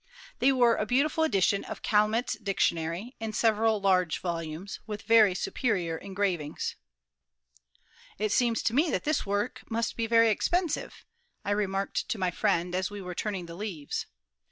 [0.39, 5.95] They were a beautiful edition of Calmet's Dictionary, in several large volumes, with very superior
[5.95, 6.75] engravings.
[8.17, 11.05] "It seems to me that this work must be very expensive,"
[11.45, 14.07] I remarked to my friend, as we were turning the leaves.